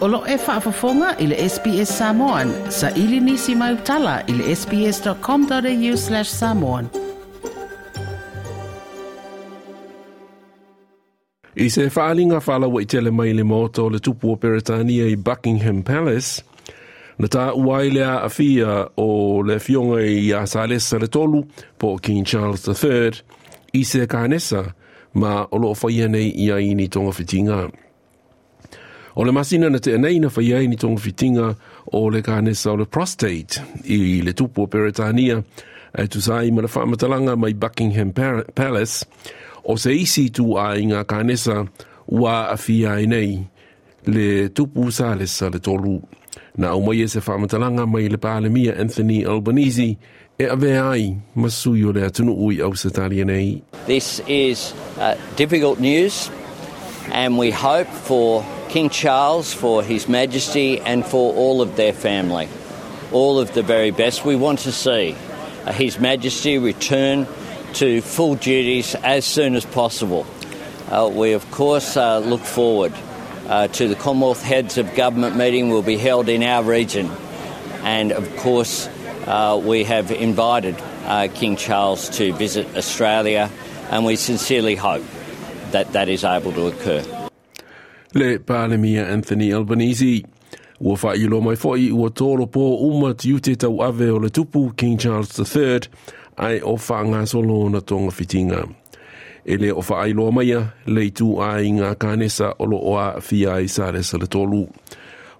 Olo 0.00 0.22
e 0.26 0.36
whaafafonga 0.36 1.16
i 1.18 1.26
le 1.26 1.48
SPS 1.48 1.98
Samoan. 1.98 2.52
Sa 2.70 2.90
ili 2.90 3.20
nisi 3.20 3.54
mai 3.54 3.74
utala 3.74 4.22
i 4.26 4.32
le 4.32 4.56
sps.com.au 4.56 5.96
slash 5.96 6.28
samoan. 6.28 6.88
I 11.54 11.70
se 11.70 11.88
whaalinga 11.88 12.40
whalawa 12.46 12.82
i 12.82 12.86
tele 12.86 13.10
mai 13.10 13.32
le 13.32 13.44
moto 13.44 13.88
le 13.88 13.98
tupu 13.98 14.32
o 14.32 14.36
Peretania 14.36 15.06
i 15.06 15.16
Buckingham 15.16 15.82
Palace, 15.82 16.42
na 17.18 17.28
tā 17.28 17.50
uai 17.52 17.90
lea 17.90 18.24
a 18.24 18.28
fia 18.28 18.86
o 18.96 19.42
le 19.42 19.58
fionga 19.58 20.00
i 20.00 20.32
a 20.32 20.46
Salesa 20.46 20.98
le 20.98 21.08
tolu 21.08 21.44
po 21.78 21.98
King 21.98 22.24
Charles 22.24 22.64
III 22.68 23.20
i 23.72 23.84
se 23.84 24.06
kānesa 24.06 24.64
ma 25.12 25.44
o 25.50 25.58
loo 25.58 25.76
whaia 25.82 26.08
nei 26.08 26.32
i 26.46 26.50
a 26.50 26.56
ini 26.56 26.88
tonga 26.88 27.12
whitinga. 27.12 27.89
O 29.20 29.24
le 29.24 29.32
masina 29.32 29.68
na 29.68 29.78
te 29.78 29.92
anei 29.92 30.16
na 30.16 30.28
whaia 30.32 30.66
ni 30.66 30.76
tonga 30.80 31.02
whitinga 31.04 31.54
o 31.92 32.08
le 32.08 32.22
kānesa 32.24 32.70
o 32.72 32.76
le 32.80 32.86
prostate 32.88 33.60
i 33.84 34.22
le 34.24 34.32
tupu 34.32 34.62
o 34.64 34.66
Peretania 34.66 35.42
e 35.92 36.06
tu 36.08 36.22
sai 36.24 36.48
ma 36.50 36.62
le 36.62 36.68
mai 37.36 37.52
Buckingham 37.52 38.14
Palace 38.54 39.04
o 39.62 39.76
se 39.76 39.92
isi 39.92 40.30
tu 40.30 40.56
kānesa 41.04 41.68
ua 42.08 42.48
a 42.48 42.56
nei 43.06 43.44
le 44.06 44.48
tupu 44.48 44.88
Salesa 44.90 45.50
le 45.52 45.60
tolu. 45.60 46.00
Na 46.56 46.70
au 46.70 46.80
mai 46.80 47.02
e 47.02 47.06
se 47.06 47.20
mai 47.86 48.08
le 48.08 48.16
pālemia 48.16 48.80
Anthony 48.80 49.26
Albanese 49.26 49.98
e 50.38 50.44
ave 50.46 50.78
ai 50.78 51.14
o 51.36 51.92
le 51.92 52.06
atunu 52.06 52.32
ui 52.40 52.62
au 52.62 52.72
se 52.72 52.88
nei. 53.26 53.62
This 53.86 54.22
is 54.26 54.72
uh, 54.98 55.14
difficult 55.36 55.78
news 55.78 56.30
and 57.12 57.36
we 57.36 57.50
hope 57.50 57.88
for 58.08 58.42
King 58.70 58.88
Charles, 58.88 59.52
for 59.52 59.82
His 59.82 60.08
Majesty, 60.08 60.80
and 60.80 61.04
for 61.04 61.34
all 61.34 61.60
of 61.60 61.74
their 61.74 61.92
family. 61.92 62.48
All 63.10 63.40
of 63.40 63.52
the 63.52 63.64
very 63.64 63.90
best. 63.90 64.24
We 64.24 64.36
want 64.36 64.60
to 64.60 64.70
see 64.70 65.16
His 65.72 65.98
Majesty 65.98 66.56
return 66.56 67.26
to 67.74 68.00
full 68.00 68.36
duties 68.36 68.94
as 68.94 69.24
soon 69.24 69.56
as 69.56 69.66
possible. 69.66 70.24
Uh, 70.88 71.10
we, 71.12 71.32
of 71.32 71.50
course, 71.50 71.96
uh, 71.96 72.18
look 72.18 72.42
forward 72.42 72.94
uh, 73.48 73.66
to 73.66 73.88
the 73.88 73.96
Commonwealth 73.96 74.44
Heads 74.44 74.78
of 74.78 74.94
Government 74.94 75.34
meeting 75.34 75.70
will 75.70 75.82
be 75.82 75.96
held 75.96 76.28
in 76.28 76.44
our 76.44 76.62
region. 76.62 77.10
And, 77.82 78.12
of 78.12 78.36
course, 78.36 78.88
uh, 79.26 79.60
we 79.60 79.82
have 79.82 80.12
invited 80.12 80.76
uh, 81.06 81.26
King 81.34 81.56
Charles 81.56 82.08
to 82.10 82.32
visit 82.34 82.76
Australia, 82.76 83.50
and 83.90 84.04
we 84.04 84.14
sincerely 84.14 84.76
hope 84.76 85.02
that 85.72 85.92
that 85.94 86.08
is 86.08 86.22
able 86.22 86.52
to 86.52 86.68
occur. 86.68 87.19
Le 88.14 88.38
palemia 88.38 89.08
Anthony 89.08 89.52
Albanese. 89.52 90.22
Ua 90.80 90.96
whailo 91.02 91.40
mai 91.40 91.56
fwoi 91.56 91.90
ua 91.92 92.08
tōro 92.08 92.46
pō 92.46 92.78
uma 92.80 93.14
tiu 93.14 93.40
tau 93.40 93.82
ave 93.82 94.10
o 94.10 94.18
le 94.18 94.30
tupu 94.30 94.72
King 94.76 94.98
Charles 94.98 95.38
III 95.38 95.80
ai 96.38 96.60
o 96.62 96.76
whaanga 96.76 97.26
solo 97.26 97.68
na 97.68 97.80
tonga 97.80 98.10
fitinga. 98.10 98.64
E 99.44 99.56
le 99.56 99.72
o 99.72 99.80
whaailoa 99.80 100.32
maia 100.32 100.72
le 100.86 101.10
tu 101.10 101.40
a 101.42 101.60
i 101.60 101.70
ngā 101.70 101.94
kānesa 101.96 102.54
o 102.58 102.64
lo 102.64 102.76
oa 102.76 103.20
fia 103.20 103.60
i 103.60 103.68
sare 103.68 104.02
sa 104.02 104.16
le 104.16 104.26
tolu. 104.26 104.66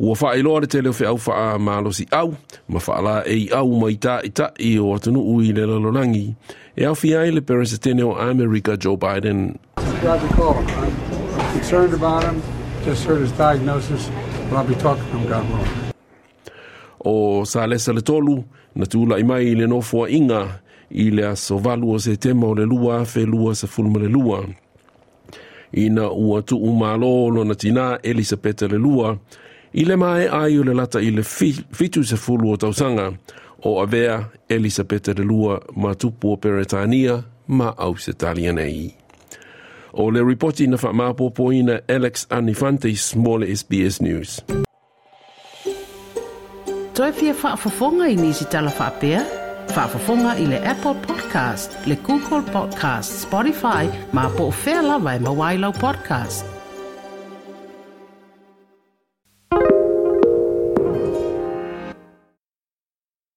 Ua 0.00 0.14
whaailoa 0.14 0.60
le 0.60 0.66
tele 0.66 0.88
o 0.88 0.94
au 1.06 1.18
wha 1.26 1.58
malo 1.58 1.92
si 1.92 2.06
au, 2.10 2.34
ma 2.68 2.80
whaala 2.80 3.22
e 3.26 3.48
au 3.52 3.78
mai 3.78 3.94
ta 3.94 4.20
i 4.24 4.30
ta 4.30 4.50
i 4.58 4.78
o 4.78 4.94
atunu 4.94 5.22
ui 5.22 5.52
le 5.52 5.66
lalolangi. 5.66 6.34
E 6.76 6.84
au 6.84 6.94
fia 6.94 7.22
i 7.26 7.30
le 7.30 7.40
peresetene 7.40 8.02
o 8.02 8.16
America 8.16 8.76
Joe 8.76 8.96
Biden. 8.96 9.58
I'm 11.38 11.52
concerned 11.52 11.94
about 11.94 12.24
him. 12.24 12.57
Just 12.88 13.04
heard 13.04 13.20
his 13.20 13.32
diagnosis, 13.32 14.08
but 14.48 14.56
I'll 14.56 14.66
be 14.66 14.74
talking 14.74 15.04
to 15.04 15.18
him, 15.18 15.28
God 15.28 15.44
willing. 15.50 15.92
o 17.04 17.44
sa 17.44 17.66
lesa 17.66 17.92
le 17.92 18.00
tolu 18.02 18.44
na 18.74 18.84
tūla 18.84 19.18
i 19.20 19.22
mai 19.22 19.54
le 19.54 19.66
nofua 19.70 20.08
inga 20.10 20.40
i 20.90 21.10
le 21.14 21.22
aso 21.28 21.58
valu 21.58 21.92
o 21.94 21.98
se 21.98 22.16
tema 22.16 22.46
o 22.48 22.54
le 22.58 22.64
lua 22.66 23.04
fe 23.06 23.22
lua 23.26 23.54
sa 23.54 23.66
fulma 23.66 23.98
le 24.02 24.08
lua. 24.08 24.40
Ina 25.72 26.08
ua 26.10 26.42
tu 26.42 26.56
umalo 26.58 27.30
lo 27.30 27.44
na 27.44 27.54
tina 27.54 27.98
Elisabeta 28.02 28.66
le 28.68 28.78
lua 28.78 29.16
i 29.74 29.84
le 29.84 29.96
mai 29.96 30.26
ai 30.28 30.58
o 30.58 30.62
le 30.64 30.74
lata 30.74 30.98
i 31.00 31.10
le 31.10 31.22
fi- 31.22 31.64
fitu 31.72 32.02
sa 32.04 32.16
fulu 32.16 32.50
o 32.52 32.56
tausanga 32.56 33.12
o 33.64 33.80
avea 33.82 34.24
Elisabeta 34.48 35.12
le 35.14 35.24
lua 35.24 35.60
ma 35.76 35.94
tupu 35.94 36.32
o 36.32 36.36
Peretania 36.36 37.22
ma 37.48 37.68
au 37.78 37.96
se 37.96 38.12
talia 38.12 38.52
nei. 38.52 38.94
O 39.92 40.10
le 40.10 40.22
ripoti 40.22 40.66
na 40.66 40.76
wha 40.76 41.80
Alex 41.88 42.26
Anifantis 42.30 43.16
mo 43.16 43.38
le 43.38 43.46
SBS 43.56 44.00
News. 44.00 44.40
Toi 46.94 47.12
pia 47.12 47.34
whaafafonga 47.34 48.08
i 48.08 48.16
nisi 48.16 48.44
tala 48.44 48.70
whapea? 48.70 49.22
Whaafafonga 49.76 50.34
i 50.38 50.46
le 50.46 50.58
Apple 50.66 50.94
Podcast, 51.06 51.86
le 51.86 51.96
Google 51.96 52.42
Podcast, 52.52 53.12
Spotify, 53.22 53.86
ma 54.12 54.28
po 54.36 54.44
o 54.48 54.54
whea 54.64 54.82
lawa 54.82 55.14
e 55.14 55.18
mawailau 55.18 55.72
podcast. 55.72 56.57